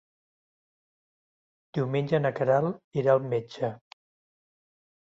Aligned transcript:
Diumenge 1.79 2.21
na 2.25 2.33
Queralt 2.41 3.01
irà 3.03 3.17
al 3.17 3.25
metge. 3.37 3.75